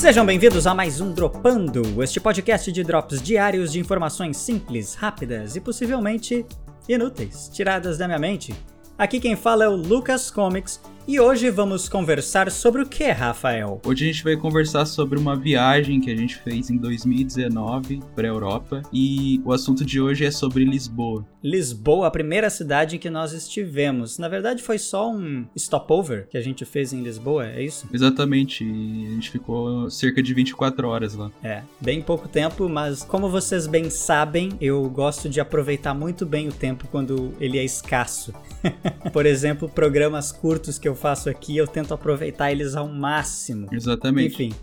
[0.00, 5.56] Sejam bem-vindos a mais um Dropando, este podcast de drops diários de informações simples, rápidas
[5.56, 6.46] e possivelmente
[6.88, 8.54] inúteis, tiradas da minha mente.
[8.96, 13.78] Aqui quem fala é o Lucas Comics e hoje vamos conversar sobre o que, Rafael?
[13.84, 18.26] Hoje a gente vai conversar sobre uma viagem que a gente fez em 2019 para
[18.26, 21.26] a Europa e o assunto de hoje é sobre Lisboa.
[21.42, 24.18] Lisboa, a primeira cidade em que nós estivemos.
[24.18, 27.88] Na verdade, foi só um stopover que a gente fez em Lisboa, é isso?
[27.92, 31.30] Exatamente, e a gente ficou cerca de 24 horas lá.
[31.42, 36.48] É, bem pouco tempo, mas como vocês bem sabem, eu gosto de aproveitar muito bem
[36.48, 38.32] o tempo quando ele é escasso.
[39.12, 43.68] Por exemplo, programas curtos que eu faço aqui, eu tento aproveitar eles ao máximo.
[43.72, 44.34] Exatamente.
[44.34, 44.54] Enfim.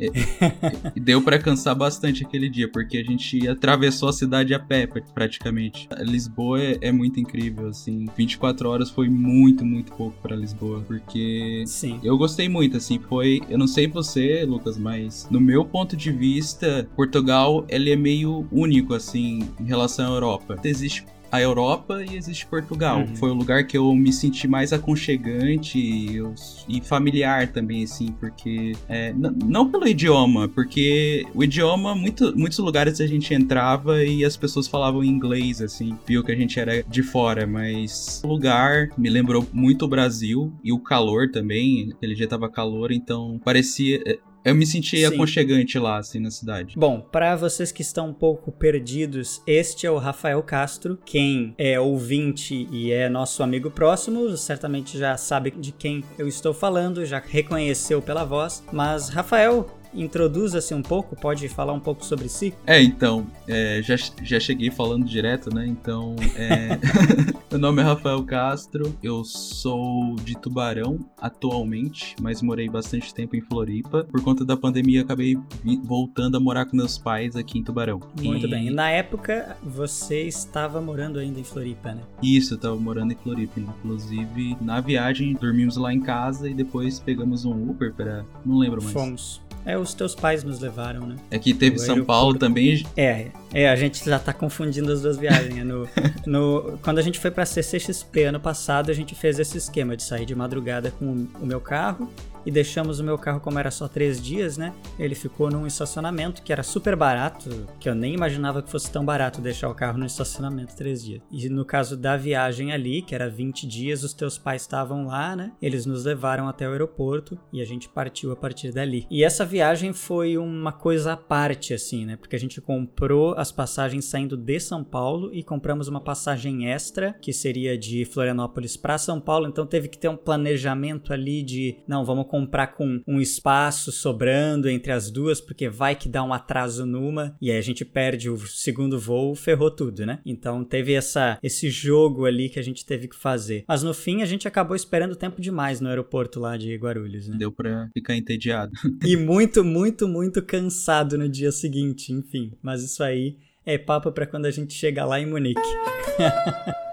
[0.00, 4.88] E, deu para cansar bastante aquele dia, porque a gente atravessou a cidade a pé,
[5.14, 5.88] praticamente.
[6.00, 8.06] Lisboa é, é muito incrível, assim.
[8.16, 12.00] 24 horas foi muito, muito pouco para Lisboa, porque Sim.
[12.02, 12.98] eu gostei muito, assim.
[12.98, 17.96] Foi, eu não sei você, Lucas, mas no meu ponto de vista, Portugal ele é
[17.96, 20.56] meio único, assim, em relação à Europa.
[20.64, 23.00] Existe a Europa e existe Portugal.
[23.00, 23.16] Uhum.
[23.16, 26.34] Foi o lugar que eu me senti mais aconchegante e, eu,
[26.68, 28.72] e familiar também, assim, porque.
[28.88, 34.36] É, não pelo idioma, porque o idioma, muito, muitos lugares a gente entrava e as
[34.36, 39.08] pessoas falavam inglês, assim, viu que a gente era de fora, mas o lugar me
[39.08, 41.90] lembrou muito o Brasil e o calor também.
[41.92, 44.02] Aquele dia tava calor, então parecia.
[44.44, 45.04] Eu me senti Sim.
[45.04, 46.74] aconchegante lá, assim, na cidade.
[46.76, 50.98] Bom, para vocês que estão um pouco perdidos, este é o Rafael Castro.
[51.04, 56.54] Quem é ouvinte e é nosso amigo próximo, certamente já sabe de quem eu estou
[56.54, 58.64] falando, já reconheceu pela voz.
[58.72, 62.54] Mas, Rafael, introduza-se um pouco, pode falar um pouco sobre si?
[62.66, 65.66] É, então, é, já, já cheguei falando direto, né?
[65.66, 66.78] Então, é...
[67.50, 73.40] meu nome é Rafael Castro, eu sou de Tubarão atualmente, mas morei bastante tempo em
[73.40, 74.04] Floripa.
[74.04, 75.36] Por conta da pandemia, acabei
[75.82, 78.00] voltando a morar com meus pais aqui em Tubarão.
[78.20, 78.50] Muito e...
[78.50, 78.68] bem.
[78.68, 82.02] E na época, você estava morando ainda em Floripa, né?
[82.22, 83.60] Isso, eu estava morando em Floripa.
[83.60, 88.24] Inclusive, na viagem, dormimos lá em casa e depois pegamos um Uber para.
[88.44, 88.92] Não lembro mais.
[88.92, 89.40] Fomos.
[89.64, 91.16] É, os teus pais nos levaram, né?
[91.30, 92.84] É que teve o São Paulo também.
[92.96, 95.54] É, é, a gente já tá confundindo as duas viagens.
[95.54, 95.64] Né?
[95.64, 95.88] No,
[96.26, 100.02] no, quando a gente foi pra CCXP ano passado, a gente fez esse esquema de
[100.02, 102.10] sair de madrugada com o meu carro
[102.44, 104.72] e deixamos o meu carro como era só três dias, né?
[104.98, 109.04] Ele ficou num estacionamento que era super barato, que eu nem imaginava que fosse tão
[109.04, 111.22] barato deixar o carro no estacionamento três dias.
[111.30, 115.34] E no caso da viagem ali, que era 20 dias, os teus pais estavam lá,
[115.34, 115.52] né?
[115.60, 119.06] Eles nos levaram até o aeroporto e a gente partiu a partir dali.
[119.10, 122.16] E essa viagem foi uma coisa à parte, assim, né?
[122.16, 127.12] Porque a gente comprou as passagens saindo de São Paulo e compramos uma passagem extra,
[127.20, 131.78] que seria de Florianópolis para São Paulo, então teve que ter um planejamento ali de,
[131.86, 136.32] não, vamos comprar com um espaço sobrando entre as duas, porque vai que dá um
[136.32, 140.20] atraso numa e aí a gente perde o segundo voo, ferrou tudo, né?
[140.24, 143.64] Então teve essa, esse jogo ali que a gente teve que fazer.
[143.66, 147.36] Mas no fim a gente acabou esperando tempo demais no aeroporto lá de Guarulhos, né?
[147.36, 148.70] Deu pra ficar entediado.
[149.04, 152.52] e muito, muito, muito cansado no dia seguinte, enfim.
[152.62, 155.60] Mas isso aí é papo para quando a gente chegar lá em Munique.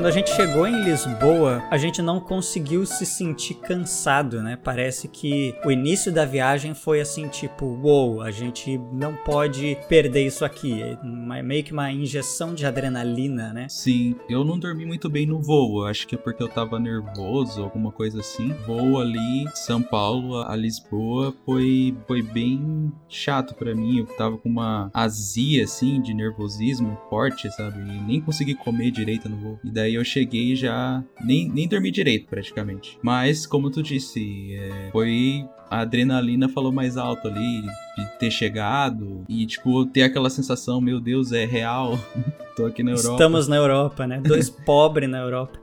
[0.00, 4.56] Quando a gente chegou em Lisboa, a gente não conseguiu se sentir cansado, né?
[4.56, 9.76] Parece que o início da viagem foi assim, tipo, uou, wow, a gente não pode
[9.90, 10.80] perder isso aqui.
[10.82, 13.66] É meio que uma injeção de adrenalina, né?
[13.68, 15.84] Sim, eu não dormi muito bem no voo.
[15.84, 18.54] Acho que é porque eu tava nervoso, alguma coisa assim.
[18.66, 23.98] Voo ali, São Paulo a Lisboa, foi, foi bem chato para mim.
[23.98, 27.80] Eu tava com uma azia, assim, de nervosismo forte, sabe?
[27.80, 29.60] E nem consegui comer direito no voo.
[29.62, 31.02] E daí eu cheguei já.
[31.24, 32.98] Nem, nem dormi direito, praticamente.
[33.02, 35.44] Mas, como tu disse, é, foi.
[35.70, 37.62] A adrenalina falou mais alto ali,
[37.96, 41.98] de ter chegado e, tipo, ter aquela sensação: meu Deus, é real.
[42.56, 43.12] Tô aqui na Europa.
[43.12, 44.20] Estamos na Europa, né?
[44.20, 45.58] Dois pobres na Europa.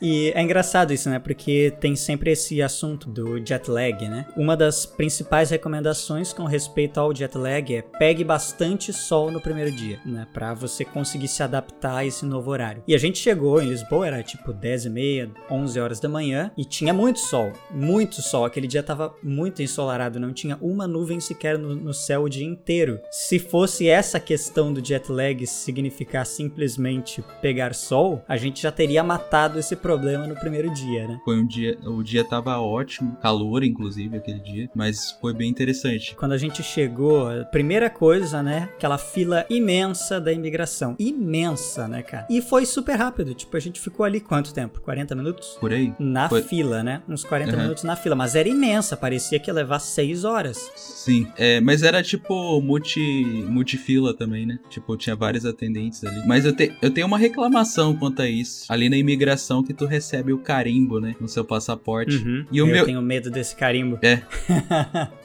[0.00, 1.18] e é engraçado isso, né?
[1.18, 4.26] Porque tem sempre esse assunto do jet lag, né?
[4.36, 9.70] Uma das principais recomendações com respeito ao jet lag é pegue bastante sol no primeiro
[9.72, 10.26] dia, né?
[10.32, 12.82] Pra você conseguir se adaptar a esse novo horário.
[12.86, 16.50] E a gente chegou em Lisboa, era tipo 10 e meia, 11 horas da manhã,
[16.56, 18.43] e tinha muito sol, muito sol.
[18.44, 18.46] Sol.
[18.46, 22.44] Aquele dia tava muito ensolarado, não tinha uma nuvem sequer no, no céu o dia
[22.46, 23.00] inteiro.
[23.10, 29.02] Se fosse essa questão do jet lag significar simplesmente pegar sol, a gente já teria
[29.02, 31.18] matado esse problema no primeiro dia, né?
[31.24, 36.14] Foi um dia, o dia tava ótimo, calor inclusive aquele dia, mas foi bem interessante.
[36.16, 40.94] Quando a gente chegou, a primeira coisa, né, aquela fila imensa da imigração.
[40.98, 42.26] Imensa, né, cara?
[42.30, 44.80] E foi super rápido, tipo, a gente ficou ali quanto tempo?
[44.80, 45.56] 40 minutos?
[45.60, 45.92] Por aí?
[45.98, 46.42] Na Foi.
[46.42, 47.02] fila, né?
[47.08, 47.62] Uns 40 Uhum.
[47.62, 50.70] minutos na fila, mas era imensa, parecia que ia levar 6 horas.
[50.76, 54.58] Sim, é, mas era tipo multi, multifila também, né?
[54.70, 56.26] Tipo, tinha vários atendentes ali.
[56.26, 58.64] Mas eu, te, eu tenho uma reclamação quanto a isso.
[58.72, 61.14] Ali na imigração que tu recebe o carimbo, né?
[61.20, 62.16] No seu passaporte.
[62.16, 62.44] Uhum.
[62.50, 63.98] E o eu meu- tenho medo desse carimbo.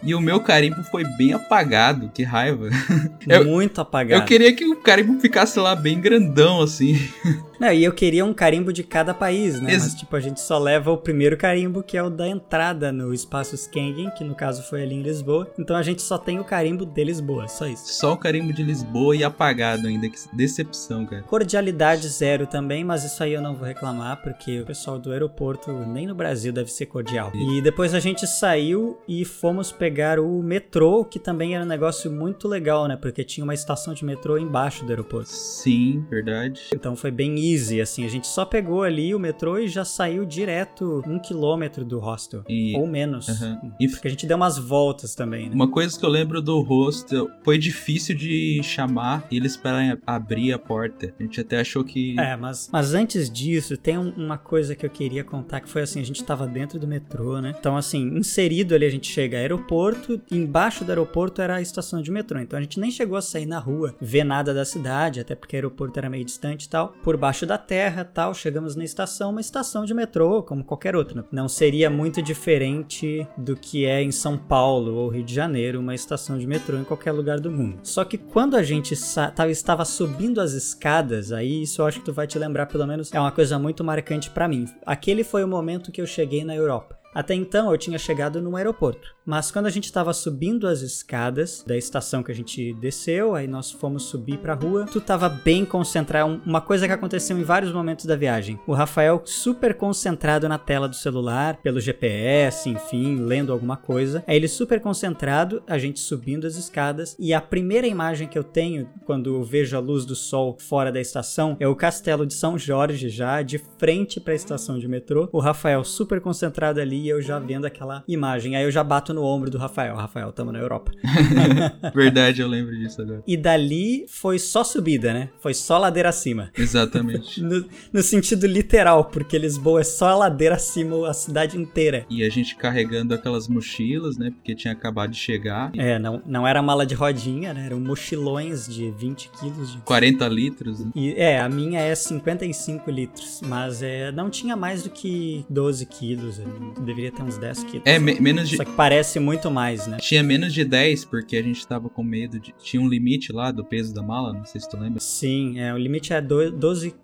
[0.02, 2.70] E o meu carimbo foi bem apagado, que raiva.
[3.28, 4.22] Eu- Muito apagado.
[4.22, 6.96] Eu queria que o carimbo ficasse lá bem grandão, assim.
[7.60, 9.72] Não, e eu queria um carimbo de cada país, né?
[9.74, 12.92] Ex- Mas, tipo, a gente só leva o primeiro carimbo, que é o da entrada
[12.92, 15.52] no espaço Schengen, que no caso foi ali em Lisboa.
[15.60, 17.92] Então a gente só tem o carimbo de Lisboa, só isso.
[17.94, 20.08] Só o carimbo de Lisboa e apagado ainda.
[20.10, 21.24] Que decepção, cara.
[21.24, 25.72] Cordialidade zero também, mas isso aí eu não vou reclamar, porque o pessoal do aeroporto
[25.88, 27.32] nem no Brasil deve ser cordial.
[27.36, 32.12] E depois a gente saiu e fomos pegar o metrô, que também era um negócio
[32.12, 32.96] muito legal, né?
[32.96, 35.30] Porque tinha uma estação de metrô embaixo do aeroporto.
[35.30, 36.62] Sim, verdade.
[36.74, 38.06] Então foi bem easy, assim.
[38.06, 42.44] A gente só pegou ali o metrô e já saiu direto um quilômetro do hostel.
[42.48, 43.28] E Ou menos.
[43.30, 43.60] Aham.
[43.80, 45.56] E Porque a gente deu umas voltas também, né?
[45.56, 50.60] Uma coisa que eu lembro do hostel foi difícil de chamar eles para abrir a
[50.60, 51.14] porta.
[51.20, 52.20] A gente até achou que.
[52.20, 55.82] É, mas, mas antes disso, tem um- uma coisa que eu queria contar, que foi
[55.82, 57.56] assim, a gente tava dentro do metrô, né?
[57.60, 61.62] Então, assim, inserido ali, a gente chega ao aeroporto, e embaixo do aeroporto era a
[61.62, 62.40] estação de metrô.
[62.40, 65.56] Então a gente nem chegou a sair na rua, ver nada da cidade, até porque
[65.56, 66.90] o aeroporto era meio distante e tal.
[67.04, 71.26] Por baixo da terra tal, chegamos na estação, uma estação de metrô, como qualquer outra.
[71.32, 75.96] Não seria muito diferente do que é em São Paulo ou Rio de Janeiro, uma
[75.96, 77.80] estação de metrô em qualquer lugar do mundo.
[77.84, 82.14] Só que quando a gente estava subindo as escadas, aí isso eu acho que tu
[82.14, 84.66] vai te lembrar, pelo menos é uma coisa muito marcante pra mim.
[84.86, 86.99] Aquele foi o momento que eu cheguei na Europa.
[87.14, 91.64] Até então eu tinha chegado no aeroporto, mas quando a gente estava subindo as escadas
[91.66, 95.66] da estação que a gente desceu, aí nós fomos subir pra rua, tu tava bem
[95.66, 98.60] concentrado, um- uma coisa que aconteceu em vários momentos da viagem.
[98.68, 104.24] O Rafael super concentrado na tela do celular, pelo GPS, enfim, lendo alguma coisa.
[104.28, 108.44] Aí ele super concentrado, a gente subindo as escadas, e a primeira imagem que eu
[108.44, 112.34] tenho quando eu vejo a luz do sol fora da estação é o castelo de
[112.36, 115.28] São Jorge já de frente para a estação de metrô.
[115.32, 118.56] O Rafael super concentrado ali e eu já vendo aquela imagem.
[118.56, 119.96] Aí eu já bato no ombro do Rafael.
[119.96, 120.92] Rafael, tamo na Europa.
[121.94, 123.24] Verdade, eu lembro disso agora.
[123.26, 125.30] E dali foi só subida, né?
[125.40, 126.52] Foi só ladeira acima.
[126.58, 127.40] Exatamente.
[127.50, 132.06] No, no sentido literal, porque Lisboa é só ladeira acima a cidade inteira.
[132.10, 134.30] e a gente carregando aquelas mochilas, né?
[134.32, 135.72] Porque tinha acabado de chegar.
[135.76, 137.66] É, não, não era mala de rodinha, né?
[137.66, 140.92] Eram mochilões de 20 quilos de 40 litros, né?
[140.96, 145.86] E, é, a minha é 55 litros, mas é, não tinha mais do que 12
[145.86, 146.52] quilos, ali,
[146.90, 147.82] deveria ter uns 10 quilos.
[147.86, 148.58] É, me- menos de.
[148.58, 149.98] Só que parece muito mais, né?
[150.00, 152.54] Tinha menos de 10, porque a gente tava com medo de.
[152.62, 155.00] Tinha um limite lá do peso da mala, não sei se tu lembra.
[155.00, 157.00] Sim, é, o limite é do- 12 quilos,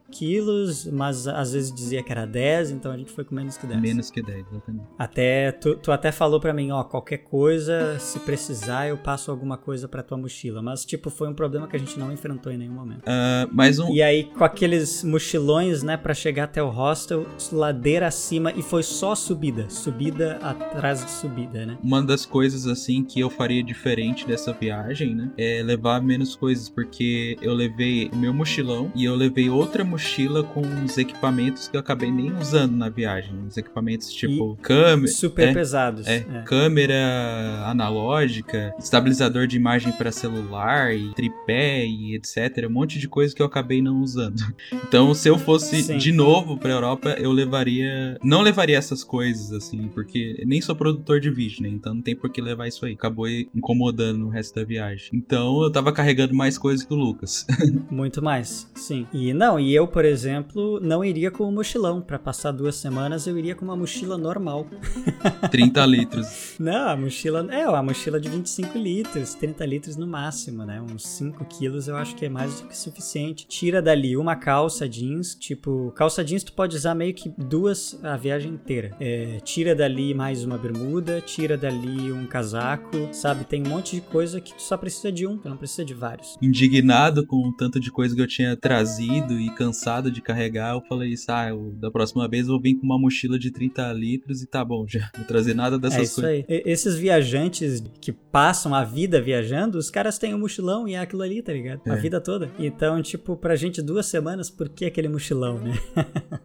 [0.91, 3.81] mas às vezes dizia que era 10, então a gente foi com menos que 10.
[3.81, 4.85] Menos que 10, exatamente.
[4.97, 9.57] Até, tu, tu até falou pra mim, ó, qualquer coisa, se precisar, eu passo alguma
[9.57, 10.61] coisa pra tua mochila.
[10.61, 13.01] Mas, tipo, foi um problema que a gente não enfrentou em nenhum momento.
[13.05, 13.91] Ah, mais um.
[13.91, 18.83] E aí, com aqueles mochilões, né, pra chegar até o hostel, ladeira acima, e foi
[18.83, 19.69] só subida.
[19.69, 21.77] Subida atrás de subida, né?
[21.83, 26.69] Uma das coisas assim que eu faria diferente dessa viagem, né, é levar menos coisas,
[26.69, 30.04] porque eu levei o meu mochilão e eu levei outra mochila
[30.43, 35.49] com os equipamentos que eu acabei nem usando na viagem, os equipamentos tipo câmera, Super
[35.49, 36.07] é, pesados.
[36.07, 36.41] é, é.
[36.45, 43.35] câmera analógica, estabilizador de imagem para celular e tripé e etc, um monte de coisa
[43.35, 44.35] que eu acabei não usando.
[44.87, 45.97] Então, se eu fosse Sim.
[45.97, 51.19] de novo para Europa, eu levaria, não levaria essas coisas assim, porque nem sou produtor
[51.19, 51.69] de vídeo, né?
[51.69, 52.93] Então não tem por que levar isso aí.
[52.93, 55.09] Acabou incomodando o resto da viagem.
[55.13, 57.45] Então, eu tava carregando mais coisas que o Lucas.
[57.89, 59.07] Muito mais, sim.
[59.11, 62.01] E não, e eu, por exemplo, não iria com o mochilão.
[62.01, 64.67] Pra passar duas semanas, eu iria com uma mochila normal.
[65.51, 66.55] 30 litros.
[66.59, 67.47] Não, a mochila.
[67.51, 70.81] É, a mochila de 25 litros, 30 litros no máximo, né?
[70.81, 73.47] Uns 5 quilos eu acho que é mais do que suficiente.
[73.47, 78.17] Tira dali uma calça jeans, tipo, calça jeans tu pode usar meio que duas a
[78.17, 78.95] viagem inteira.
[78.99, 83.45] É, tira dali mais uma bermuda, tira dali um casaco, sabe?
[83.45, 85.93] Tem um monte de coisa que tu só precisa de um, tu não precisa de
[85.93, 86.37] vários.
[86.41, 89.74] Indignado com o tanto de coisa que eu tinha trazido e cansado
[90.11, 92.99] de carregar, eu falei isso, ah, eu, da próxima vez eu vou vir com uma
[92.99, 96.45] mochila de 30 litros e tá bom, já não trazer nada dessas é isso coisas.
[96.49, 96.63] Aí.
[96.65, 101.21] Esses viajantes que passam a vida viajando, os caras têm um mochilão e é aquilo
[101.21, 101.81] ali, tá ligado?
[101.85, 101.91] É.
[101.91, 102.49] A vida toda.
[102.57, 105.77] Então, tipo, pra gente duas semanas, por que aquele mochilão, né?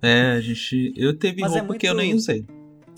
[0.02, 0.92] é, a gente.
[0.96, 1.80] Eu teve Mas é roupa é muito...
[1.80, 2.44] que eu nem usei.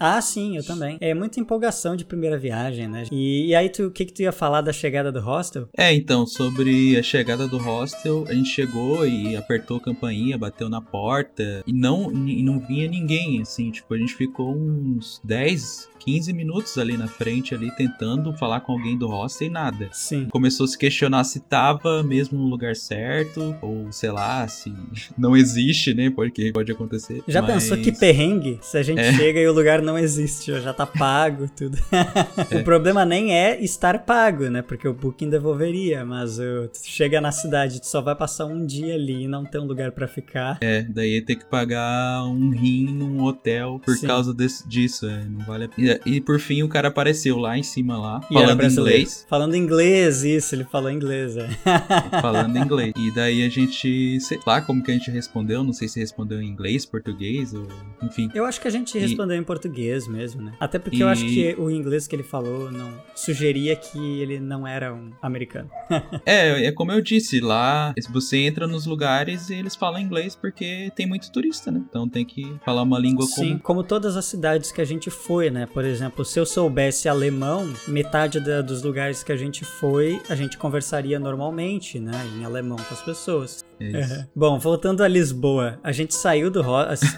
[0.03, 0.99] Ah, sim, eu também.
[1.01, 3.05] É muita empolgação de primeira viagem, né?
[3.13, 5.69] E, e aí, o que, que tu ia falar da chegada do hostel?
[5.77, 10.69] É, então, sobre a chegada do hostel, a gente chegou e apertou a campainha, bateu
[10.69, 15.89] na porta e não, e não vinha ninguém, assim, tipo, a gente ficou uns 10,
[16.05, 19.89] 15 minutos ali na frente, ali tentando falar com alguém do hostel e nada.
[19.93, 20.27] Sim.
[20.31, 24.73] Começou a se questionar se tava mesmo no lugar certo, ou sei lá, se
[25.17, 26.11] não existe, né?
[26.11, 27.23] Porque pode acontecer.
[27.29, 27.53] Já mas...
[27.53, 29.13] pensou que perrengue se a gente é.
[29.13, 31.79] chega e o lugar não existe, já tá pago, tudo.
[31.91, 32.57] É.
[32.59, 34.63] o problema nem é estar pago, né?
[34.63, 38.65] Porque o Booking devolveria, mas uh, tu chega na cidade, tu só vai passar um
[38.65, 40.59] dia ali e não tem um lugar para ficar.
[40.61, 44.07] É, daí ter que pagar um rim num hotel por Sim.
[44.07, 46.01] causa desse, disso, é, não vale a pena.
[46.05, 49.27] E por fim o cara apareceu lá em cima lá, e falando inglês.
[49.29, 51.49] Falando inglês, isso, ele falou inglês, é.
[52.21, 52.93] falando inglês.
[52.97, 56.41] E daí a gente, sei lá como que a gente respondeu, não sei se respondeu
[56.41, 57.67] em inglês, português ou
[58.03, 58.31] enfim.
[58.35, 59.41] Eu acho que a gente respondeu e...
[59.41, 60.53] em português mesmo, né?
[60.61, 61.01] Até porque e...
[61.01, 65.11] eu acho que o inglês que ele falou não sugeria que ele não era um
[65.21, 65.71] americano.
[66.27, 70.91] é, é como eu disse, lá você entra nos lugares e eles falam inglês porque
[70.95, 71.83] tem muito turista, né?
[71.89, 73.59] Então tem que falar uma língua Sim, comum.
[73.59, 75.67] como todas as cidades que a gente foi, né?
[75.67, 80.35] Por exemplo, se eu soubesse alemão, metade da, dos lugares que a gente foi, a
[80.35, 83.65] gente conversaria normalmente, né, em alemão com as pessoas.
[83.81, 84.27] Isso.
[84.35, 86.62] Bom, voltando a Lisboa, a gente saiu do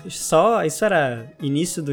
[0.08, 1.92] só isso era início do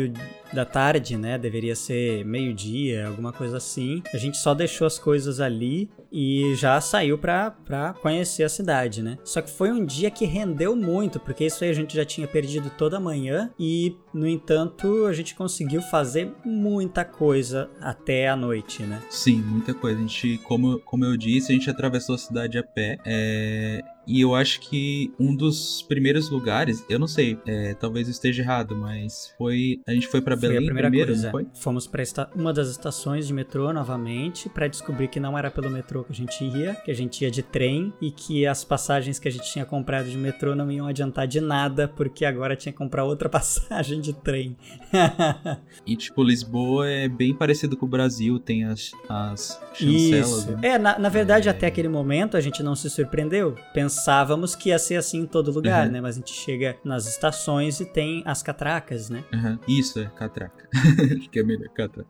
[0.54, 1.38] da tarde, né?
[1.38, 4.02] Deveria ser meio-dia, alguma coisa assim.
[4.14, 7.56] A gente só deixou as coisas ali e já saiu pra,
[8.02, 9.18] conhecer a cidade, né?
[9.24, 12.28] Só que foi um dia que rendeu muito, porque isso aí a gente já tinha
[12.28, 18.36] perdido toda a manhã e, no entanto, a gente conseguiu fazer muita coisa até a
[18.36, 19.02] noite, né?
[19.10, 19.98] Sim, muita coisa.
[19.98, 22.98] A gente, como, como eu disse, a gente atravessou a cidade a pé.
[23.06, 23.82] É,
[24.12, 28.44] e eu acho que um dos primeiros lugares, eu não sei, é, talvez eu esteja
[28.44, 29.80] errado, mas foi.
[29.88, 31.24] A gente foi para Belém primeiro, coisa.
[31.24, 31.48] não foi?
[31.54, 32.04] Fomos para
[32.36, 36.16] uma das estações de metrô novamente para descobrir que não era pelo metrô que a
[36.16, 39.50] gente ia, que a gente ia de trem e que as passagens que a gente
[39.50, 43.30] tinha comprado de metrô não iam adiantar de nada, porque agora tinha que comprar outra
[43.32, 44.58] passagem de trem.
[45.88, 50.40] e tipo, Lisboa é bem parecido com o Brasil, tem as, as chancelas.
[50.40, 50.52] Isso.
[50.52, 50.60] Né?
[50.64, 51.52] É, na, na verdade, é...
[51.52, 53.56] até aquele momento a gente não se surpreendeu.
[53.74, 55.94] Pensando pensávamos que ia ser assim em todo lugar, uhum.
[55.94, 56.02] né?
[56.02, 59.24] Mas a gente chega nas estações e tem as catracas, né?
[59.32, 59.60] Uhum.
[59.68, 60.68] Isso, é catraca.
[60.74, 62.10] Acho que é melhor catraca.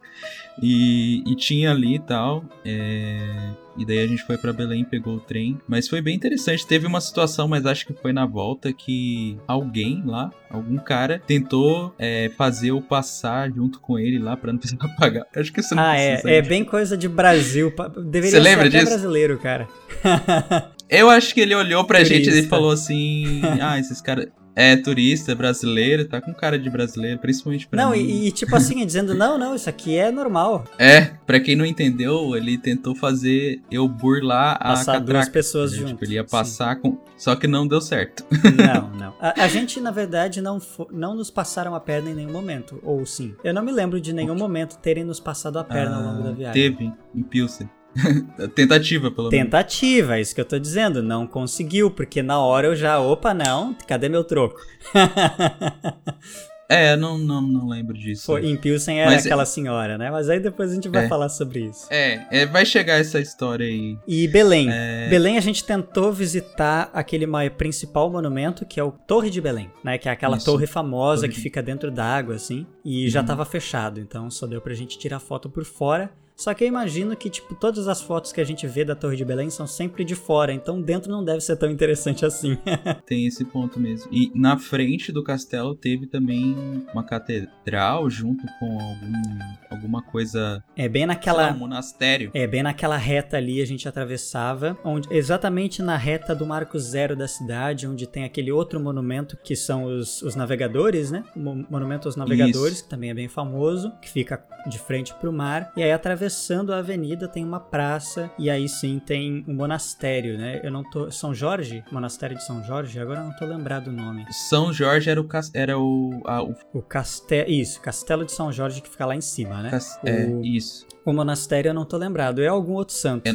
[0.62, 2.45] E, e tinha ali e tal.
[2.63, 3.51] É...
[3.77, 5.57] E daí a gente foi para Belém, pegou o trem.
[5.67, 6.67] Mas foi bem interessante.
[6.67, 11.93] Teve uma situação, mas acho que foi na volta, que alguém lá, algum cara, tentou
[11.98, 15.25] é, fazer eu passar junto com ele lá pra não precisar pagar.
[15.36, 16.21] Acho que isso não Ah, é.
[16.25, 17.74] É bem coisa de Brasil.
[18.05, 18.86] Deveria Você lembra ser disso?
[18.86, 19.67] brasileiro, cara.
[20.91, 22.31] Eu acho que ele olhou pra turista.
[22.31, 24.27] gente e falou assim: Ah, esses caras.
[24.53, 28.83] É turista, brasileiro, tá com cara de brasileiro, principalmente pra não, e, e, tipo assim,
[28.86, 30.65] dizendo, não, não, isso aqui é normal.
[30.77, 35.71] É, pra quem não entendeu, ele tentou fazer eu burlar a Passar catraca, duas pessoas
[35.71, 35.77] né?
[35.77, 35.91] juntas.
[35.93, 36.81] Tipo, ele ia passar Sim.
[36.81, 36.98] com...
[37.17, 38.25] Só que não deu certo.
[38.29, 39.15] Não, não.
[39.21, 40.60] A, a gente, na verdade, não,
[40.91, 43.33] não nos passaram a perna em nenhum momento, ou sim.
[43.45, 46.24] Eu não me lembro de nenhum momento terem nos passado a perna ah, ao longo
[46.24, 46.62] da ah, viagem.
[46.62, 47.69] Teve, em Pilsen.
[48.55, 49.45] Tentativa, pelo menos.
[49.45, 51.03] Tentativa, é isso que eu tô dizendo.
[51.03, 54.60] Não conseguiu, porque na hora eu já, opa, não, cadê meu troco?
[56.69, 58.25] é, não, não, não lembro disso.
[58.25, 60.10] Foi, em Pilsen era Mas, é- aquela senhora, né?
[60.10, 61.88] Mas aí depois a gente vai é, falar sobre isso.
[61.89, 63.98] É, é, vai chegar essa história aí.
[64.07, 64.69] E Belém.
[64.71, 65.10] É...
[65.10, 69.98] Belém a gente tentou visitar aquele principal monumento, que é o Torre de Belém, né?
[69.98, 70.45] Que é aquela isso.
[70.45, 71.33] torre famosa torre.
[71.33, 72.65] que fica dentro da água, assim.
[72.86, 73.10] E uhum.
[73.10, 76.10] já tava fechado, então só deu pra gente tirar foto por fora.
[76.36, 79.16] Só que eu imagino que, tipo, todas as fotos que a gente vê da Torre
[79.16, 82.58] de Belém são sempre de fora, então dentro não deve ser tão interessante assim.
[83.06, 84.12] Tem esse ponto mesmo.
[84.12, 86.56] E na frente do castelo teve também
[86.92, 90.64] uma catedral junto com algum, alguma coisa.
[90.76, 91.44] É bem naquela.
[91.44, 92.32] Lá, um monastério.
[92.34, 97.16] É bem naquela reta ali a gente atravessava, onde exatamente na reta do Marco Zero
[97.16, 101.24] da cidade, onde tem aquele outro monumento que são os, os navegadores, né?
[101.36, 102.84] O monumento aos navegadores, Isso.
[102.86, 105.72] que também é bem famoso, que fica de frente para o mar.
[105.78, 110.38] E aí atravessamos atravessando a avenida tem uma praça e aí sim tem um monastério,
[110.38, 110.62] né?
[110.64, 111.12] Eu não tô.
[111.12, 111.84] São Jorge?
[111.92, 112.98] Monastério de São Jorge?
[113.00, 114.26] Agora eu não tô lembrado o nome.
[114.32, 115.28] São Jorge era o.
[115.54, 116.56] Era o, a, o...
[116.74, 117.50] o castelo.
[117.50, 119.70] Isso, Castelo de São Jorge que fica lá em cima, né?
[119.70, 120.00] Cas...
[120.06, 120.42] É, o...
[120.42, 120.88] isso.
[121.04, 122.42] O monastério eu não tô lembrado.
[122.42, 123.28] É algum outro santo.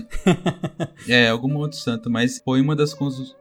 [1.09, 2.95] É, é algum outro santo, mas foi uma das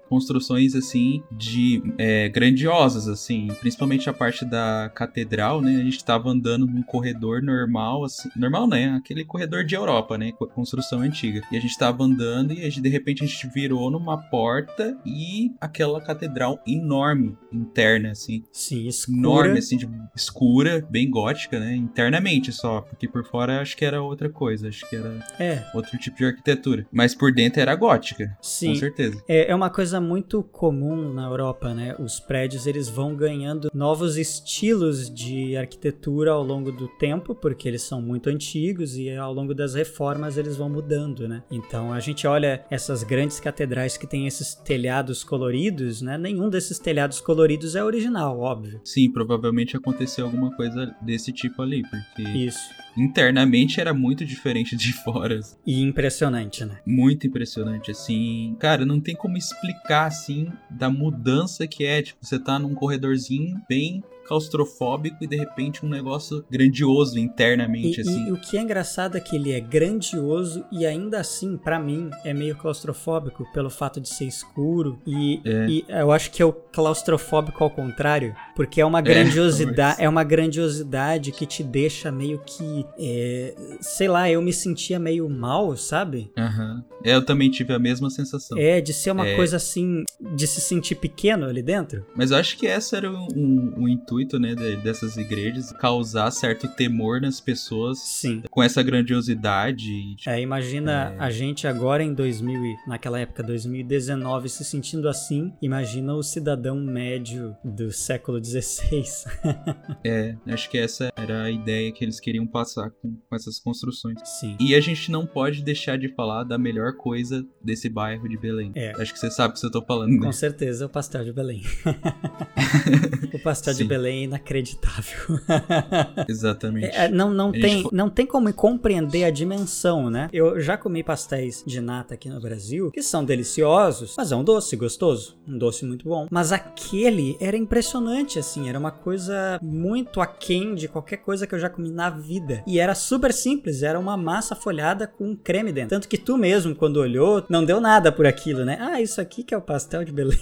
[0.09, 5.75] construções assim de é, grandiosas assim, principalmente a parte da catedral, né?
[5.75, 8.95] A gente estava andando num corredor normal, assim, normal né?
[8.95, 10.31] Aquele corredor de Europa, né?
[10.31, 11.41] Construção antiga.
[11.51, 16.01] E a gente estava andando e de repente a gente virou numa porta e aquela
[16.01, 18.43] catedral enorme interna assim.
[18.51, 19.17] Sim, escura.
[19.17, 21.75] Enorme assim, de, escura, bem gótica, né?
[21.75, 25.97] Internamente só, porque por fora acho que era outra coisa, acho que era É, outro
[25.97, 28.69] tipo de arquitetura, mas por dentro era gótica, sim.
[28.69, 29.23] com certeza.
[29.27, 31.95] É, é uma coisa muito comum na Europa, né?
[31.99, 37.81] Os prédios eles vão ganhando novos estilos de arquitetura ao longo do tempo, porque eles
[37.81, 41.43] são muito antigos e ao longo das reformas eles vão mudando, né?
[41.49, 46.17] Então a gente olha essas grandes catedrais que têm esses telhados coloridos, né?
[46.17, 48.81] Nenhum desses telhados coloridos é original, óbvio.
[48.83, 52.84] Sim, provavelmente aconteceu alguma coisa desse tipo ali, porque Isso.
[52.97, 55.39] Internamente era muito diferente de fora.
[55.65, 56.79] E impressionante, né?
[56.85, 58.55] Muito impressionante, assim.
[58.59, 62.01] Cara, não tem como explicar, assim, da mudança que é.
[62.01, 68.01] Tipo, você tá num corredorzinho bem claustrofóbico e de repente um negócio grandioso internamente, E,
[68.01, 68.27] assim.
[68.27, 72.09] e o que é engraçado é que ele é grandioso e ainda assim, pra mim,
[72.23, 74.99] é meio claustrofóbico pelo fato de ser escuro.
[75.05, 75.67] E, É.
[75.67, 79.25] e eu acho que é o claustrofóbico ao contrário, porque é uma talvez.
[79.25, 84.99] grandiosidade, é, uma grandiosidade que te deixa meio que, é, sei lá, eu me sentia
[84.99, 86.31] meio mal, sabe?
[86.37, 86.83] Aham.
[87.03, 88.57] É, Eu também tive a mesma sensação.
[88.57, 89.35] É, de ser uma É.
[89.35, 90.03] coisa assim,
[90.35, 92.05] de se sentir pequeno ali dentro.
[92.15, 96.31] Mas eu acho que esse era o, o- o intuito, né, de- dessas igrejas, causar
[96.31, 98.41] certo temor nas pessoas Sim.
[98.49, 100.15] com essa grandiosidade.
[100.15, 101.23] tipo, É, imagina É.
[101.23, 105.53] a gente agora em 2000, e- naquela época, 2019, se sentindo assim.
[105.61, 109.03] Imagina o cidadão médio do século XVI.
[110.03, 114.17] é, acho que essa era a ideia que eles queriam passar com, com essas construções.
[114.39, 114.55] Sim.
[114.59, 118.71] E a gente não pode deixar de falar da melhor coisa desse bairro de Belém.
[118.75, 118.91] É.
[119.01, 120.19] Acho que você sabe o que eu tô falando, né?
[120.25, 121.61] Com certeza, o pastel de Belém.
[123.33, 123.87] o pastel de Sim.
[124.05, 125.39] É inacreditável.
[126.27, 126.95] Exatamente.
[126.95, 130.29] É, não, não, A tem, não tem como compreender a dimensão, né?
[130.31, 134.43] Eu já comi pastéis de nata aqui no Brasil, que são deliciosos, mas é um
[134.43, 136.27] doce gostoso, um doce muito bom.
[136.29, 141.59] Mas aquele era impressionante, assim, era uma coisa muito aquém de qualquer coisa que eu
[141.59, 142.63] já comi na vida.
[142.67, 145.89] E era super simples, era uma massa folhada com creme dentro.
[145.89, 148.77] Tanto que tu mesmo, quando olhou, não deu nada por aquilo, né?
[148.79, 150.37] Ah, isso aqui que é o pastel de Belém.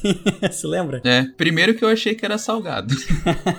[0.51, 1.01] Se lembra?
[1.03, 2.93] É, primeiro que eu achei que era salgado.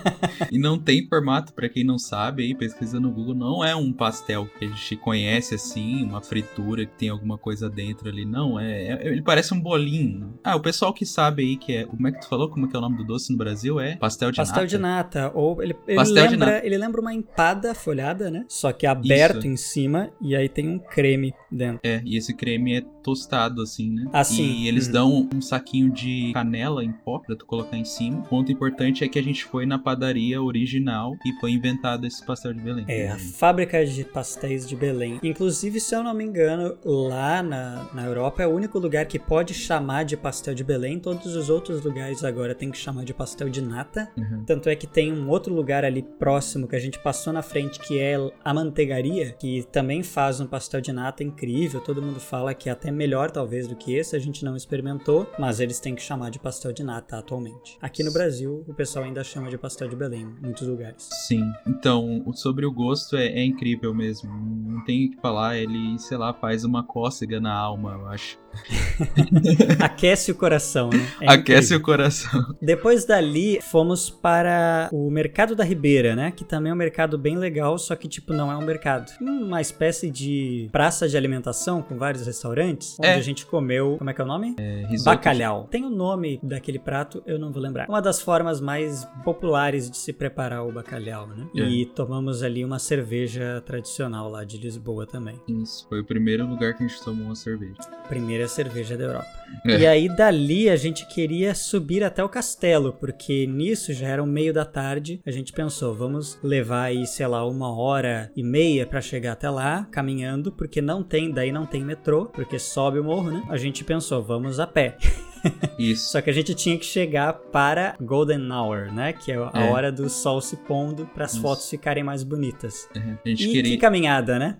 [0.50, 3.92] e não tem formato, pra quem não sabe, aí pesquisa no Google, não é um
[3.92, 8.58] pastel que a gente conhece assim, uma fritura que tem alguma coisa dentro ali, não,
[8.58, 10.38] é, é- ele parece um bolinho.
[10.42, 12.68] Ah, o pessoal que sabe aí que é, como é que tu falou, como é
[12.68, 13.78] que é o nome do doce no Brasil?
[13.80, 14.66] É pastel de Pastel nata.
[14.68, 15.32] de nata.
[15.34, 16.66] Ou ele, ele Pastel de lembra, nata.
[16.66, 18.44] ele lembra uma empada folhada, né?
[18.48, 19.46] Só que aberto Isso.
[19.48, 21.80] em cima e aí tem um creme dentro.
[21.82, 24.06] É, e esse creme é tostado assim, né?
[24.12, 24.42] Ah, sim.
[24.62, 24.92] E eles Uhum.
[24.92, 28.20] dão um saquinho de canela em pó pra tu colocar em cima.
[28.20, 32.24] O ponto importante é que a gente foi na padaria original e foi inventado esse
[32.24, 32.84] pastel de Belém.
[32.88, 35.20] É, a fábrica de pastéis de Belém.
[35.22, 39.18] Inclusive, se eu não me engano, lá na, na Europa é o único lugar que
[39.18, 40.98] pode chamar de pastel de Belém.
[40.98, 44.08] Todos os outros lugares agora tem que chamar de pastel de nata.
[44.16, 44.44] Uhum.
[44.46, 47.78] Tanto é que tem um outro lugar ali próximo que a gente passou na frente,
[47.80, 51.80] que é a Manteigaria, que também faz um pastel de nata incrível.
[51.80, 54.14] Todo mundo fala que é até melhor, talvez, do que esse.
[54.16, 57.76] A gente não experimentou, mas eles têm que chamar de pastel de nata atualmente.
[57.80, 61.08] Aqui no Brasil, o pessoal ainda chama de pastel de Belém, em muitos lugares.
[61.26, 64.30] Sim, então, o- sobre o gosto é, é incrível mesmo.
[64.32, 68.38] Não tem o que falar, ele, sei lá, faz uma cócega na alma, eu acho.
[69.80, 70.98] Aquece o coração, né?
[71.20, 71.78] É Aquece incrível.
[71.78, 72.56] o coração.
[72.60, 76.30] Depois dali, fomos para o Mercado da Ribeira, né?
[76.30, 79.10] Que também é um mercado bem legal, só que, tipo, não é um mercado.
[79.20, 83.14] Uma espécie de praça de alimentação com vários restaurantes, onde É.
[83.14, 83.96] a gente comeu.
[83.98, 84.54] Como é que é o nome?
[84.58, 84.84] É.
[85.04, 85.66] Bacalhau.
[85.70, 87.88] Tem o nome daquele prato, eu não vou lembrar.
[87.88, 91.46] Uma das formas mais populares de se preparar o bacalhau, né?
[91.56, 91.60] É.
[91.62, 95.40] E tomamos ali uma cerveja tradicional lá de Lisboa também.
[95.48, 97.74] Isso, foi o primeiro lugar que a gente tomou uma cerveja.
[98.08, 99.28] Primeira cerveja da Europa.
[99.66, 99.78] É.
[99.78, 104.26] E aí dali a gente queria subir até o castelo, porque nisso já era o
[104.26, 105.20] meio da tarde.
[105.26, 109.48] A gente pensou, vamos levar aí, sei lá, uma hora e meia pra chegar até
[109.48, 113.42] lá, caminhando, porque não tem, daí não tem metrô, porque sobe o morro, né?
[113.48, 114.96] A gente pensou, vamos a pé.
[115.78, 116.10] Isso.
[116.10, 119.12] Só que a gente tinha que chegar para Golden Hour, né?
[119.12, 119.70] Que é a É.
[119.70, 122.88] hora do sol se pondo para as fotos ficarem mais bonitas.
[122.96, 123.70] É, A gente E queria.
[123.72, 124.56] que caminhada, né?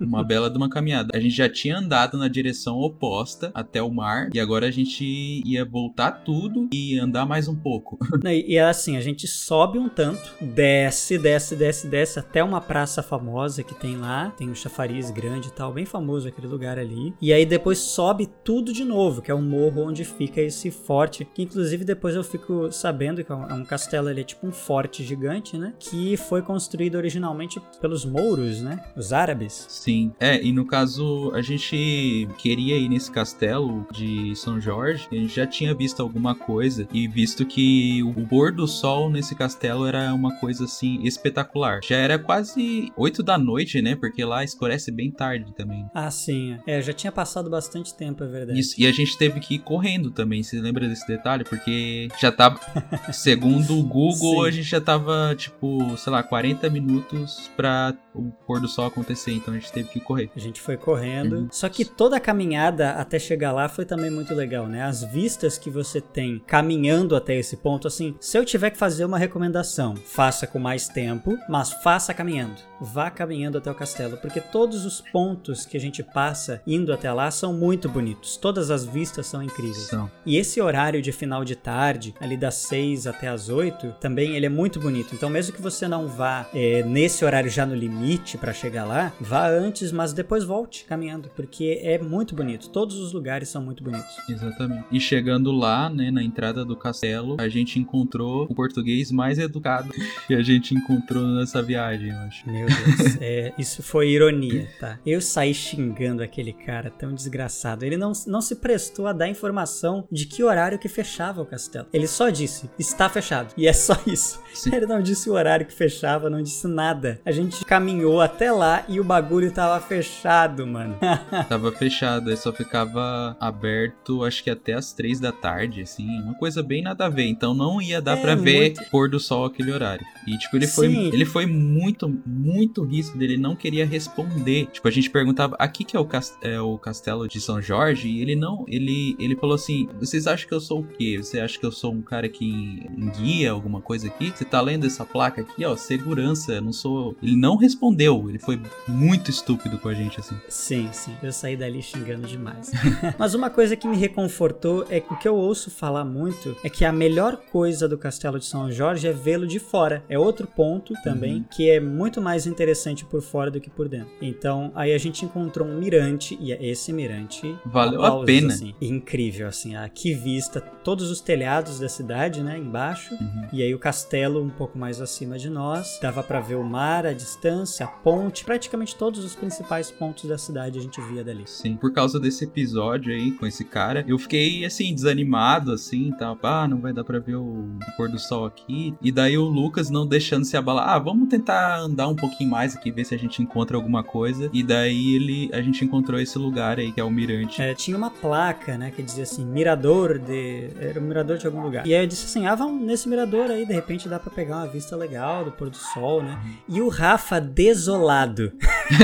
[0.00, 1.16] Uma bela de uma caminhada.
[1.16, 5.04] A gente já tinha andado na direção oposta até o mar e agora a gente
[5.44, 7.98] ia voltar tudo e andar mais um pouco.
[8.46, 13.02] E é assim, a gente sobe um tanto, desce, desce, desce, desce até uma praça
[13.02, 17.14] famosa que tem lá, tem um chafariz grande e tal, bem famoso aquele lugar ali.
[17.20, 21.24] E aí depois sobe tudo de novo, que é um morro onde fica esse forte,
[21.24, 24.52] que inclusive depois eu fico sabendo que é um é castelo ali, é tipo um
[24.52, 25.74] forte gigante, né?
[25.78, 28.82] Que foi construído originalmente pelos mouros, né?
[28.96, 29.66] Os árabes.
[29.74, 30.12] Sim.
[30.20, 35.34] É, e no caso, a gente queria ir nesse castelo de São Jorge, a gente
[35.34, 40.12] já tinha visto alguma coisa e visto que o pôr do sol nesse castelo era
[40.14, 41.80] uma coisa assim espetacular.
[41.82, 43.96] Já era quase 8 da noite, né?
[43.96, 45.86] Porque lá escurece bem tarde também.
[45.94, 46.56] Ah, sim.
[46.66, 48.58] É, já tinha passado bastante tempo, é verdade.
[48.58, 51.44] Isso, e a gente teve que ir correndo também, você lembra desse detalhe?
[51.44, 52.60] Porque já tava,
[53.12, 54.48] segundo o Google, sim.
[54.48, 59.32] a gente já tava, tipo, sei lá, 40 minutos pra o pôr do sol acontecer,
[59.32, 60.30] então a gente teve que correr.
[60.34, 61.36] A gente foi correndo.
[61.36, 61.48] Uhum.
[61.50, 64.82] Só que toda a caminhada até chegar lá foi também muito legal, né?
[64.82, 69.04] As vistas que você tem caminhando até esse ponto, assim, se eu tiver que fazer
[69.04, 72.56] uma recomendação, faça com mais tempo, mas faça caminhando.
[72.80, 77.10] Vá caminhando até o castelo, porque todos os pontos que a gente passa indo até
[77.12, 78.36] lá são muito bonitos.
[78.36, 79.86] Todas as vistas são incríveis.
[79.86, 80.10] São.
[80.26, 84.46] E esse horário de final de tarde, ali das 6 até as 8, também ele
[84.46, 85.14] é muito bonito.
[85.14, 88.84] Então, mesmo que você não vá é, nesse horário já no limite, limite para chegar
[88.84, 92.68] lá, vá antes, mas depois volte caminhando, porque é muito bonito.
[92.70, 94.16] Todos os lugares são muito bonitos.
[94.28, 94.86] Exatamente.
[94.90, 99.90] E chegando lá, né, na entrada do castelo, a gente encontrou o português mais educado
[100.26, 102.50] que a gente encontrou nessa viagem, eu acho.
[102.50, 104.98] Meu Deus, é, isso foi ironia, tá?
[105.04, 107.84] Eu saí xingando aquele cara tão desgraçado.
[107.84, 111.86] Ele não, não se prestou a dar informação de que horário que fechava o castelo.
[111.92, 113.52] Ele só disse, está fechado.
[113.56, 114.40] E é só isso.
[114.52, 114.74] Sim.
[114.74, 117.20] Ele não disse o horário que fechava, não disse nada.
[117.24, 120.96] A gente caminhou caminhou até lá e o bagulho tava fechado, mano.
[121.48, 126.34] tava fechado, aí só ficava aberto, acho que até as três da tarde, assim, uma
[126.34, 127.26] coisa bem nada a ver.
[127.26, 128.90] Então não ia dar é, para ver muito...
[128.90, 130.04] pôr do sol aquele horário.
[130.26, 134.66] E tipo, ele foi, ele foi muito, muito ríspido, ele não queria responder.
[134.72, 138.08] Tipo, a gente perguntava, aqui que é o, cast é o castelo de São Jorge?
[138.08, 141.18] E ele não, ele, ele falou assim, vocês acham que eu sou o quê?
[141.18, 144.32] Você acha que eu sou um cara que guia alguma coisa aqui?
[144.34, 147.16] Você tá lendo essa placa aqui, ó, segurança, não sou...
[147.22, 148.28] Ele não respondeu.
[148.28, 150.36] Ele foi muito estúpido com a gente, assim.
[150.48, 151.16] Sim, sim.
[151.22, 152.70] Eu saí dali xingando demais.
[153.18, 156.68] Mas uma coisa que me reconfortou é que o que eu ouço falar muito é
[156.68, 160.04] que a melhor coisa do Castelo de São Jorge é vê-lo de fora.
[160.08, 161.44] É outro ponto também uhum.
[161.50, 164.10] que é muito mais interessante por fora do que por dentro.
[164.20, 168.54] Então, aí a gente encontrou um mirante e é esse mirante valeu aplausos, a pena.
[168.54, 173.48] Assim, incrível assim, a que vista todos os telhados da cidade, né, embaixo, uhum.
[173.52, 175.98] e aí o castelo um pouco mais acima de nós.
[176.00, 180.36] Dava para ver o mar à distância a ponte, praticamente todos os principais pontos da
[180.36, 181.44] cidade a gente via dali.
[181.46, 186.36] Sim, por causa desse episódio aí com esse cara, eu fiquei assim, desanimado, assim, tá,
[186.42, 187.64] ah, não vai dar pra ver o
[187.96, 188.92] pôr do sol aqui.
[189.00, 192.74] E daí o Lucas não deixando se abalar, ah, vamos tentar andar um pouquinho mais
[192.74, 194.50] aqui, ver se a gente encontra alguma coisa.
[194.52, 197.62] E daí ele, a gente encontrou esse lugar aí, que é o Mirante.
[197.62, 200.70] É, tinha uma placa, né, que dizia assim, mirador de...
[200.80, 201.86] era um mirador de algum lugar.
[201.86, 204.56] E aí eu disse assim, ah, vamos nesse mirador aí, de repente dá pra pegar
[204.56, 206.36] uma vista legal do pôr do sol, né?
[206.44, 206.76] Uhum.
[206.76, 208.52] E o Rafa desolado.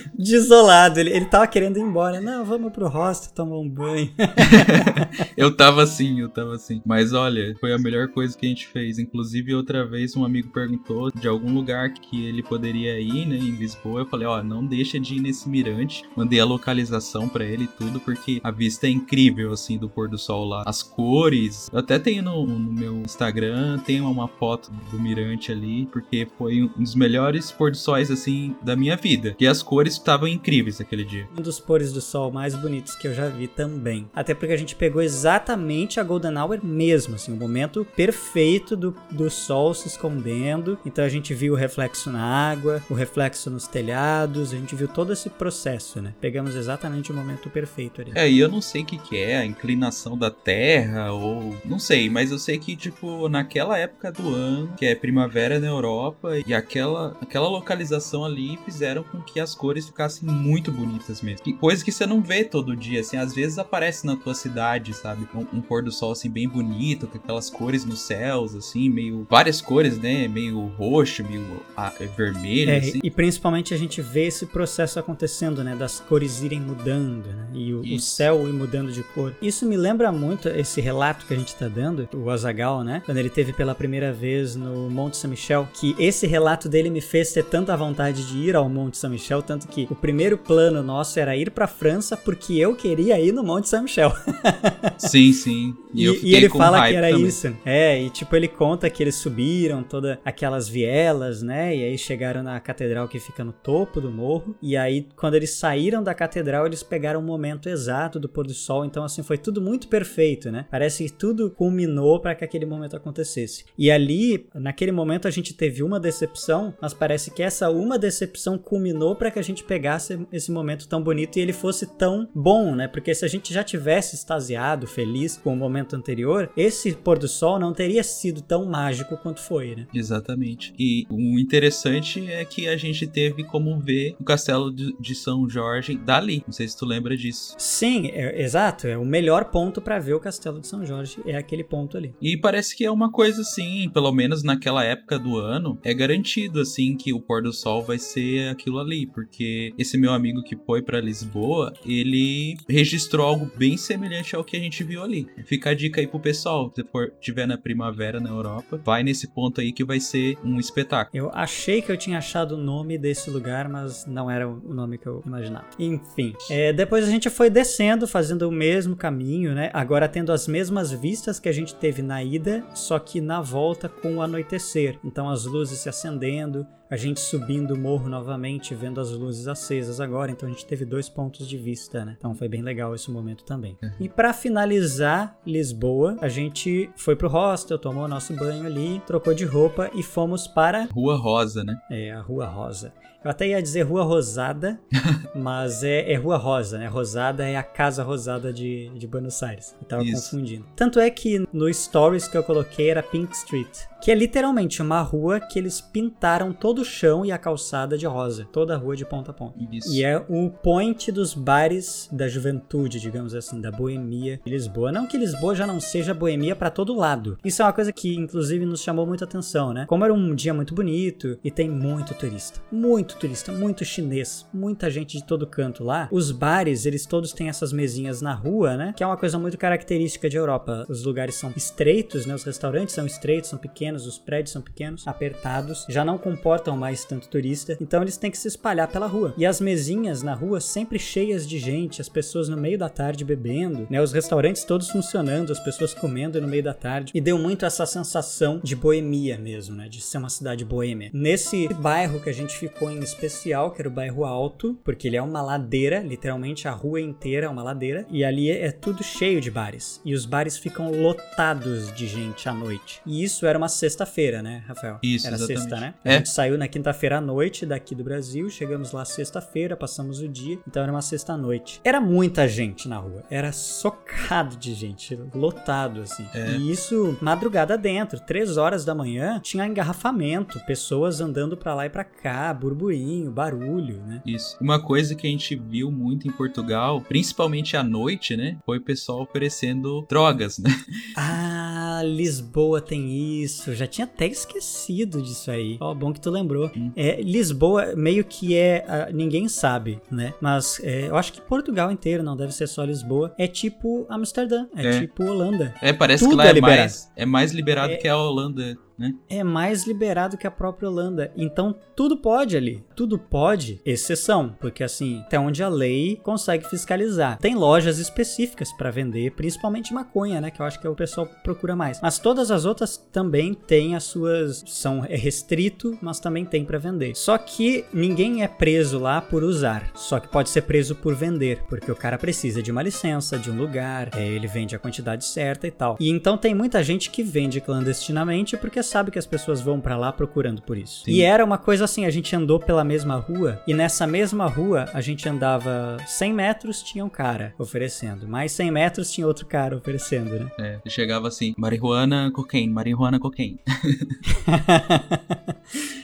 [0.21, 0.99] desolado.
[0.99, 2.21] Ele, ele tava querendo ir embora.
[2.21, 4.09] Não, vamos pro hostel tomar um banho.
[5.35, 6.81] eu tava assim, eu tava assim.
[6.85, 8.99] Mas olha, foi a melhor coisa que a gente fez.
[8.99, 13.51] Inclusive, outra vez um amigo perguntou de algum lugar que ele poderia ir, né, em
[13.51, 14.01] Lisboa.
[14.01, 16.03] Eu falei, ó, não deixa de ir nesse mirante.
[16.15, 20.09] Mandei a localização para ele e tudo, porque a vista é incrível, assim, do pôr
[20.09, 20.63] do sol lá.
[20.65, 21.69] As cores.
[21.71, 26.63] Eu até tenho no, no meu Instagram, tem uma foto do mirante ali, porque foi
[26.63, 29.35] um dos melhores pôr do sóis, assim, da minha vida.
[29.39, 31.27] E as cores estavam incríveis aquele dia.
[31.37, 34.09] Um dos pôres do sol mais bonitos que eu já vi também.
[34.13, 38.95] Até porque a gente pegou exatamente a Golden Hour mesmo, assim, o momento perfeito do,
[39.09, 40.77] do sol se escondendo.
[40.85, 44.87] Então a gente viu o reflexo na água, o reflexo nos telhados, a gente viu
[44.87, 46.13] todo esse processo, né?
[46.19, 48.11] Pegamos exatamente o momento perfeito ali.
[48.15, 51.55] É, e eu não sei o que, que é, a inclinação da Terra, ou.
[51.63, 55.67] Não sei, mas eu sei que, tipo, naquela época do ano, que é primavera na
[55.67, 61.43] Europa, e aquela, aquela localização ali fizeram com que as cores ficassem muito bonitas mesmo.
[61.43, 64.93] Que, coisa que você não vê todo dia, assim, às vezes aparece na tua cidade,
[64.93, 65.27] sabe?
[65.35, 69.27] Um, um pôr do sol, assim, bem bonito, com aquelas cores nos céus, assim, meio...
[69.29, 70.27] várias cores, né?
[70.27, 72.99] Meio roxo, meio ah, vermelho, É, assim.
[73.03, 75.75] e principalmente a gente vê esse processo acontecendo, né?
[75.75, 77.47] Das cores irem mudando, né?
[77.53, 79.35] E o, o céu ir mudando de cor.
[79.41, 83.01] Isso me lembra muito esse relato que a gente tá dando, o Azagal, né?
[83.05, 87.01] Quando ele teve pela primeira vez no Monte São Michel, que esse relato dele me
[87.01, 90.81] fez ter tanta vontade de ir ao Monte São Michel, tanto que o primeiro plano
[90.83, 94.11] nosso era ir pra França porque eu queria ir no Monte São Michel.
[94.97, 95.75] Sim, sim.
[95.93, 97.25] E, E, e ele fala que era também.
[97.25, 97.53] isso.
[97.65, 101.75] É, e tipo, ele conta que eles subiram todas aquelas vielas, né?
[101.75, 104.55] E aí chegaram na catedral que fica no topo do morro.
[104.61, 108.53] E aí, quando eles saíram da catedral, eles pegaram o momento exato do pôr do
[108.53, 108.85] sol.
[108.85, 110.65] Então, assim, foi tudo muito perfeito, né?
[110.69, 113.65] Parece que tudo culminou para que aquele momento acontecesse.
[113.77, 118.57] E ali, naquele momento, a gente teve uma decepção, mas parece que essa uma decepção
[118.57, 122.75] culminou para que a gente pegasse esse momento tão bonito e ele fosse tão bom,
[122.75, 122.89] né?
[122.89, 127.25] Porque se a gente já tivesse extasiado, feliz com o momento anterior, esse pôr do
[127.25, 129.87] sol não teria sido tão mágico quanto foi, né?
[129.93, 130.73] Exatamente.
[130.77, 135.95] E o interessante é que a gente teve como ver o castelo de, São Jorge
[135.95, 136.43] dali.
[136.45, 137.55] Não sei se tu lembra disso.
[137.57, 138.87] Sim, é- exato.
[138.87, 142.13] É o melhor ponto para ver o Castelo de São Jorge é aquele ponto ali.
[142.21, 146.59] E parece que é uma coisa assim, pelo menos naquela época do ano, é garantido
[146.59, 150.55] assim que o pôr do sol vai ser aquilo ali, porque esse meu amigo que
[150.55, 155.27] foi pra Lisboa, ele registrou algo bem semelhante ao que a gente viu ali.
[155.45, 159.27] Fica a dica aí pro pessoal, se for tiver na primavera na Europa, vai nesse
[159.27, 161.11] ponto aí que vai ser um espetáculo.
[161.13, 164.97] Eu achei que eu tinha achado o nome desse lugar, mas não era o nome
[164.97, 165.65] que eu imaginava.
[165.79, 169.69] Enfim, é, depois a gente foi descendo, fazendo o mesmo caminho, né?
[169.73, 173.89] Agora tendo as mesmas vistas que a gente teve na ida, só que na volta
[173.89, 174.97] com o anoitecer.
[175.03, 180.01] Então as luzes se acendendo, a gente subindo o morro novamente, vendo as luzes acesas
[180.01, 180.29] agora.
[180.29, 182.17] Então a gente teve dois pontos de vista, né?
[182.17, 183.77] Então foi bem legal esse momento também.
[183.97, 189.45] E para finalizar Lisboa, a gente foi pro hostel, tomou nosso banho ali, trocou de
[189.45, 191.79] roupa e fomos para Rua Rosa, né?
[191.89, 192.91] é, a Rua Rosa.
[193.23, 194.79] Eu até ia dizer Rua Rosada,
[195.35, 196.87] mas é, é Rua Rosa, né?
[196.87, 199.75] Rosada é a Casa Rosada de, de Buenos Aires.
[199.79, 200.31] Eu tava Isso.
[200.31, 200.65] confundindo.
[200.75, 205.01] Tanto é que no Stories que eu coloquei era Pink Street, que é literalmente uma
[205.01, 208.47] rua que eles pintaram todo o chão e a calçada de rosa.
[208.51, 209.59] Toda a rua de ponta a ponta.
[209.71, 209.93] Isso.
[209.93, 214.91] E é o point dos bares da juventude, digamos assim, da boemia de Lisboa.
[214.91, 217.37] Não que Lisboa já não seja boemia pra todo lado.
[217.45, 219.85] Isso é uma coisa que, inclusive, nos chamou muita atenção, né?
[219.85, 222.59] Como era um dia muito bonito e tem muito turista.
[222.71, 226.07] Muito turista, muito chinês, muita gente de todo canto lá.
[226.11, 228.93] Os bares, eles todos têm essas mesinhas na rua, né?
[228.95, 230.85] Que é uma coisa muito característica de Europa.
[230.89, 232.33] Os lugares são estreitos, né?
[232.33, 237.05] Os restaurantes são estreitos, são pequenos, os prédios são pequenos, apertados, já não comportam mais
[237.05, 237.77] tanto turista.
[237.81, 239.33] Então eles têm que se espalhar pela rua.
[239.37, 243.25] E as mesinhas na rua sempre cheias de gente, as pessoas no meio da tarde
[243.25, 244.01] bebendo, né?
[244.01, 247.11] Os restaurantes todos funcionando, as pessoas comendo no meio da tarde.
[247.15, 249.87] E deu muito essa sensação de boemia mesmo, né?
[249.89, 251.09] De ser uma cidade boêmia.
[251.13, 255.17] Nesse bairro que a gente ficou em especial, que era o bairro Alto, porque ele
[255.17, 259.39] é uma ladeira, literalmente a rua inteira é uma ladeira, e ali é tudo cheio
[259.41, 260.01] de bares.
[260.05, 263.01] E os bares ficam lotados de gente à noite.
[263.05, 264.99] E isso era uma sexta-feira, né, Rafael?
[265.03, 265.59] Isso, era exatamente.
[265.61, 265.93] sexta, né?
[266.03, 266.17] A É.
[266.17, 270.59] gente saiu na quinta-feira à noite daqui do Brasil, chegamos lá sexta-feira, passamos o dia,
[270.67, 271.79] então era uma sexta-noite.
[271.83, 276.25] Era muita gente na rua, era socado de gente, lotado assim.
[276.33, 276.51] É.
[276.51, 281.89] E isso madrugada dentro, três horas da manhã, tinha engarrafamento, pessoas andando pra lá e
[281.89, 282.90] pra cá, burburinho,
[283.29, 284.21] barulho, né?
[284.25, 284.57] Isso.
[284.61, 288.57] Uma coisa que a gente viu muito em Portugal, principalmente à noite, né?
[288.65, 290.69] Foi o pessoal oferecendo drogas, né?
[291.15, 293.73] Ah, Lisboa tem isso.
[293.75, 295.77] Já tinha até esquecido disso aí.
[295.79, 296.71] Ó, bom que tu lembrou.
[296.75, 296.91] Hum.
[296.95, 298.83] É, Lisboa meio que é.
[298.87, 300.33] ah, ninguém sabe, né?
[300.41, 303.33] Mas é, eu acho que Portugal inteiro, não deve ser só Lisboa.
[303.37, 304.65] É tipo Amsterdã.
[304.75, 304.99] É, É.
[305.01, 305.73] tipo Holanda.
[305.81, 307.97] É, parece Tudo que lá é é, mais, é mais liberado É.
[307.97, 309.15] que a Holanda, né?
[309.27, 311.31] É mais liberado que a própria Holanda.
[311.35, 312.85] Então tudo pode ali.
[313.01, 314.55] Tudo pode, exceção.
[314.59, 317.39] Porque assim, até onde a lei consegue fiscalizar.
[317.39, 320.51] Tem lojas específicas pra vender, principalmente maconha, né?
[320.51, 321.99] Que eu acho que é o pessoal procura mais.
[321.99, 324.63] Mas todas as outras também têm as suas.
[324.67, 327.15] São é restrito, mas também tem pra vender.
[327.15, 329.89] Só que ninguém é preso lá por usar.
[329.95, 331.63] Só que pode ser preso por vender.
[331.67, 335.25] Porque o cara precisa de uma licença, de um lugar, é, ele vende a quantidade
[335.25, 335.97] certa e tal.
[335.99, 339.97] E então tem muita gente que vende clandestinamente porque sabe que as pessoas vão pra
[339.97, 341.03] lá procurando por isso.
[341.05, 341.11] Sim.
[341.13, 344.85] E era uma coisa assim, a gente andou pela mesma rua e nessa mesma rua
[344.93, 348.27] a gente andava 100 metros, tinha um cara oferecendo.
[348.27, 350.51] Mais 100 metros tinha outro cara oferecendo, né?
[350.59, 353.59] É, chegava assim, marihuana, cocaine, marihuana, cocaine.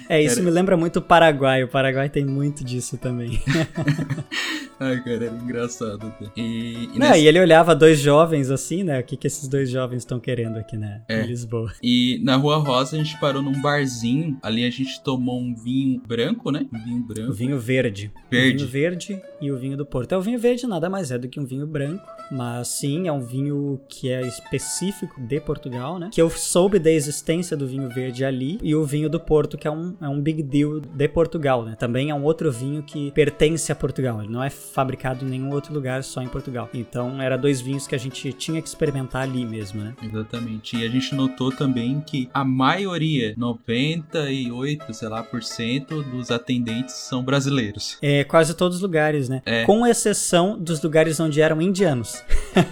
[0.10, 1.64] É, isso Era- me lembra muito o Paraguai.
[1.64, 3.42] O Paraguai tem muito disso também.
[4.80, 6.14] Ai, cara, era engraçado.
[6.36, 9.00] E, e, Não, nessa- e ele olhava dois jovens assim, né?
[9.00, 11.02] O que, que esses dois jovens estão querendo aqui, né?
[11.10, 11.24] É.
[11.24, 11.74] Em Lisboa.
[11.84, 14.38] e na Rua Rosa a gente parou num barzinho.
[14.42, 16.67] Ali a gente tomou um vinho branco, né?
[16.72, 17.34] Vinho O branco.
[17.34, 18.12] vinho verde.
[18.30, 18.56] Verde.
[18.56, 20.12] O vinho verde e o vinho do Porto.
[20.14, 23.12] É o vinho verde nada mais é do que um vinho branco, mas sim, é
[23.12, 26.10] um vinho que é específico de Portugal, né?
[26.12, 29.68] Que eu soube da existência do vinho verde ali e o vinho do Porto, que
[29.68, 31.76] é um, é um big deal de Portugal, né?
[31.76, 34.22] Também é um outro vinho que pertence a Portugal.
[34.22, 36.70] Ele não é fabricado em nenhum outro lugar, só em Portugal.
[36.74, 39.94] Então, era dois vinhos que a gente tinha que experimentar ali mesmo, né?
[40.02, 40.76] Exatamente.
[40.78, 46.57] E a gente notou também que a maioria, 98, sei lá, por cento dos atendentes
[46.88, 47.98] são brasileiros.
[48.02, 49.42] É, quase todos os lugares, né?
[49.46, 49.64] É.
[49.66, 52.24] Com exceção dos lugares onde eram indianos.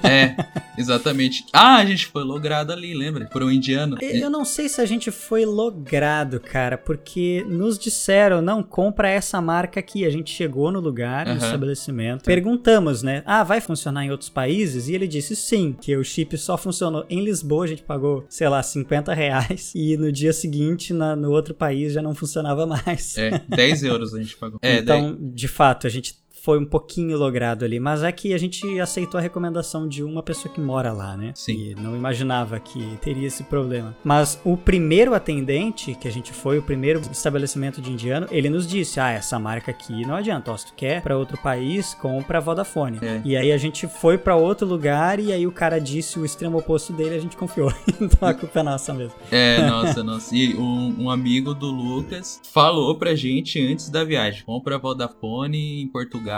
[0.03, 0.35] É,
[0.77, 1.45] exatamente.
[1.53, 3.25] Ah, a gente foi logrado ali, lembra?
[3.25, 3.97] Por um indiano.
[4.01, 9.41] Eu não sei se a gente foi logrado, cara, porque nos disseram, não, compra essa
[9.41, 10.05] marca aqui.
[10.05, 13.23] A gente chegou no lugar, no estabelecimento, perguntamos, né?
[13.25, 14.87] Ah, vai funcionar em outros países?
[14.87, 18.47] E ele disse sim, que o chip só funcionou em Lisboa, a gente pagou, sei
[18.49, 19.71] lá, 50 reais.
[19.75, 23.17] E no dia seguinte, na- no outro país, já não funcionava mais.
[23.17, 24.59] É, 10 euros a gente pagou.
[24.65, 28.31] É, daí- então, de fato, a gente foi um pouquinho logrado ali, mas é que
[28.31, 31.31] a gente aceitou a recomendação de uma pessoa que mora lá, né?
[31.33, 31.53] Sim.
[31.53, 33.97] E não imaginava que teria esse problema.
[34.03, 38.67] Mas o primeiro atendente que a gente foi, o primeiro estabelecimento de indiano, ele nos
[38.67, 42.37] disse: "Ah, essa marca aqui não adianta, ó, se tu quer para outro país, compra
[42.37, 42.99] a Vodafone".
[43.01, 43.21] É.
[43.25, 46.59] E aí a gente foi para outro lugar e aí o cara disse o extremo
[46.59, 47.73] oposto dele, a gente confiou.
[47.99, 49.15] então a culpa é nossa mesmo.
[49.31, 50.35] É, nossa, nossa.
[50.35, 55.81] E um, um amigo do Lucas falou pra gente antes da viagem: compra a Vodafone
[55.81, 56.34] em Portugal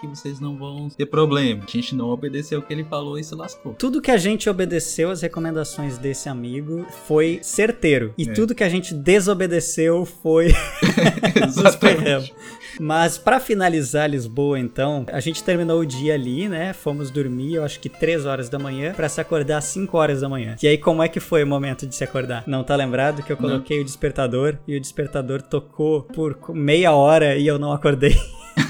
[0.00, 1.64] que vocês não vão ter problema.
[1.66, 3.74] A gente não obedeceu o que ele falou e se lascou.
[3.74, 8.12] Tudo que a gente obedeceu às recomendações desse amigo foi certeiro.
[8.18, 8.32] E É.
[8.32, 10.48] tudo que a gente desobedeceu foi
[11.62, 12.32] nos ferramos.
[12.78, 16.72] Mas pra finalizar Lisboa, então, a gente terminou o dia ali, né?
[16.74, 20.20] Fomos dormir, eu acho que 3 horas da manhã, pra se acordar às 5 horas
[20.20, 20.56] da manhã.
[20.62, 22.44] E aí, como é que foi o momento de se acordar?
[22.46, 23.48] Não tá lembrado que eu Não.
[23.48, 28.14] coloquei o despertador e o despertador tocou por meia hora e eu não acordei.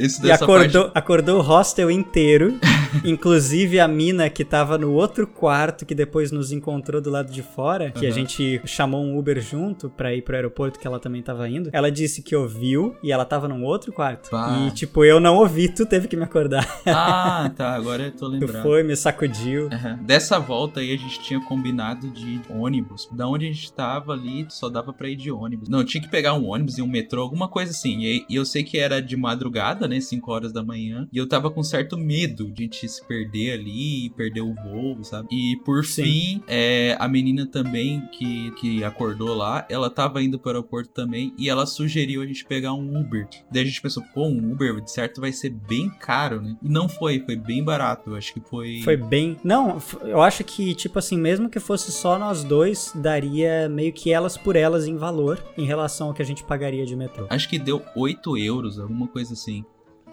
[0.00, 2.58] Esse E acordou, acordou o hostel inteiro,
[3.04, 7.42] inclusive a mina que tava no outro quarto, que depois nos encontrou do lado de
[7.42, 8.14] fora, que a Aham.
[8.18, 11.70] gente chamou um Uber junto pra ir pro aeroporto, que ela também tava indo.
[11.72, 14.28] Ela disse que ouviu e ela tava num outro quarto.
[14.30, 14.66] Bah.
[14.66, 16.64] E, tipo, eu não ouvi, tu teve que me acordar.
[16.66, 17.74] parte- Ah, tá.
[17.74, 18.62] Agora eu tô Tu lembrando.
[18.62, 19.68] foi, me sacudiu.
[19.72, 19.98] Aham.
[20.02, 23.08] Dessa volta aí a gente tinha combinado de ônibus.
[23.12, 25.68] Da onde a gente tava ali, só dava pra ir de ônibus.
[25.68, 27.98] Não, tinha que pegar um ônibus e um metrô, alguma coisa assim.
[28.00, 30.00] E, e eu sei que era de madrugada, né?
[30.00, 31.08] 5 horas da manhã.
[31.12, 35.02] E eu tava com certo medo de a gente se perder ali, perder o voo,
[35.02, 35.28] sabe?
[35.30, 36.02] E por Sim.
[36.02, 41.32] fim, é, a menina também que, que acordou lá, ela tava indo pro aeroporto também.
[41.38, 43.28] E ela sugeriu a gente pegar um Uber.
[43.50, 46.56] Daí a gente pensou, pô, um Uber de certo vai ser bem caro, né?
[46.62, 48.10] E não foi, foi bem barato.
[48.10, 48.80] Eu acho que foi.
[48.82, 49.36] Foi bem.
[49.42, 54.12] Não, eu acho que, tipo assim, mesmo que fosse só nós dois, daria meio que
[54.12, 57.26] elas por elas em valor em relação ao que a gente pagaria de metrô.
[57.30, 59.64] Acho que deu 8 euros, alguma coisa assim.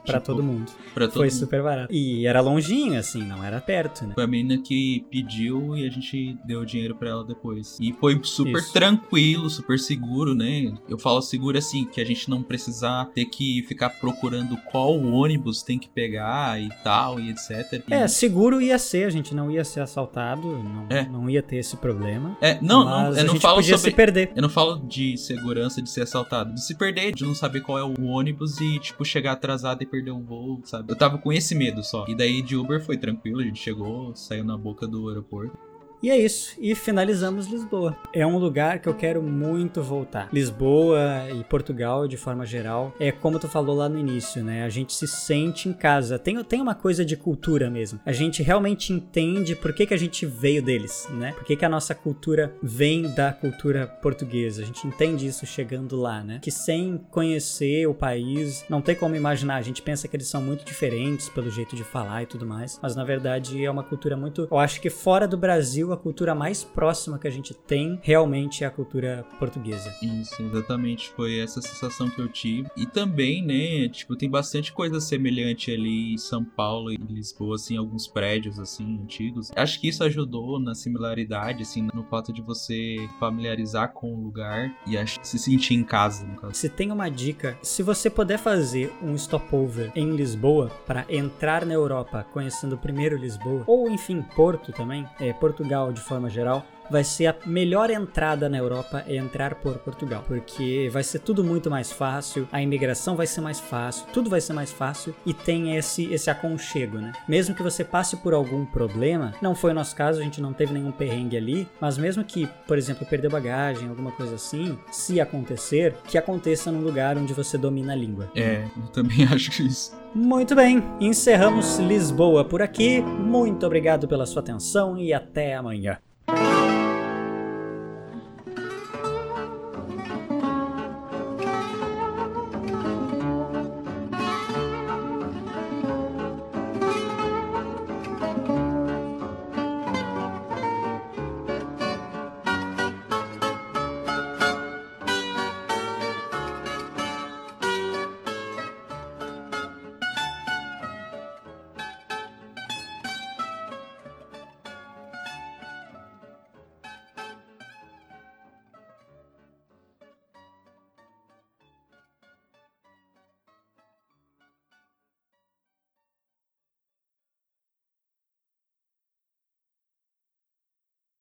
[0.06, 0.72] Pra Tipo, todo mundo.
[0.94, 1.36] Pra todo Foi mundo.
[1.38, 1.94] super barato.
[1.94, 4.14] E era longinho, assim, não era perto, né?
[4.14, 7.78] Foi a menina que pediu e a gente deu o dinheiro pra ela depois.
[7.80, 8.74] E foi super Isso.
[8.74, 10.74] tranquilo, super seguro, né?
[10.90, 15.62] Eu falo seguro assim, que a gente não precisar ter que ficar procurando qual ônibus
[15.64, 17.84] tem que pegar e tal, e etc.
[17.88, 21.08] E- É, seguro ia ser, a gente não ia ser assaltado, não, É.
[21.08, 22.38] não ia ter esse problema.
[22.42, 23.92] É, não, não, a eu não gente falo podia sobre.
[23.92, 24.32] se perder.
[24.36, 27.78] Eu não falo de segurança de ser assaltado, de se perder, de não saber qual
[27.78, 30.92] é o ônibus e, tipo, chegar atrasado e perder o voo, sabe?
[30.92, 32.06] Eu tava com esse medo só.
[32.08, 35.56] E daí de Uber foi tranquilo, a gente chegou, saiu na boca do aeroporto.
[36.02, 36.56] E é isso.
[36.60, 37.96] E finalizamos Lisboa.
[38.12, 40.30] É um lugar que eu quero muito voltar.
[40.34, 44.64] Lisboa e Portugal, de forma geral, é como tu falou lá no início, né?
[44.64, 46.18] A gente se sente em casa.
[46.18, 48.00] Tem, tem uma coisa de cultura mesmo.
[48.04, 51.34] A gente realmente entende por que, que a gente veio deles, né?
[51.34, 54.64] Por que, que a nossa cultura vem da cultura portuguesa.
[54.64, 56.40] A gente entende isso chegando lá, né?
[56.42, 59.58] Que sem conhecer o país, não tem como imaginar.
[59.58, 62.80] A gente pensa que eles são muito diferentes pelo jeito de falar e tudo mais.
[62.82, 64.48] Mas na verdade é uma cultura muito.
[64.50, 68.64] Eu acho que fora do Brasil, a cultura mais próxima que a gente tem realmente
[68.64, 69.94] é a cultura portuguesa.
[70.02, 71.10] Isso, exatamente.
[71.10, 72.70] Foi essa sensação que eu tive.
[72.76, 77.78] E também, né, tipo, tem bastante coisa semelhante ali em São Paulo e Lisboa, assim,
[77.78, 79.52] alguns prédios, assim, antigos.
[79.56, 84.76] Acho que isso ajudou na similaridade, assim, no fato de você familiarizar com o lugar
[84.88, 86.54] e acho, se sentir em casa, no caso.
[86.54, 91.74] Se tem uma dica, se você puder fazer um stopover em Lisboa para entrar na
[91.74, 97.28] Europa conhecendo primeiro Lisboa, ou enfim, Porto também, é, Portugal de forma geral, vai ser
[97.28, 101.92] a melhor entrada na Europa é entrar por Portugal, porque vai ser tudo muito mais
[101.92, 106.12] fácil, a imigração vai ser mais fácil, tudo vai ser mais fácil e tem esse
[106.14, 107.14] esse aconchego, né?
[107.28, 110.54] Mesmo que você passe por algum problema, não foi o nosso caso, a gente não
[110.54, 115.22] teve nenhum perrengue ali, mas mesmo que, por exemplo, perder bagagem, alguma coisa assim, se
[115.22, 118.30] acontecer, que aconteça num lugar onde você domina a língua.
[118.36, 120.00] É, eu também acho isso.
[120.14, 123.02] Muito bem, encerramos Lisboa por aqui.
[123.02, 125.98] Muito obrigado pela sua atenção e até amanhã.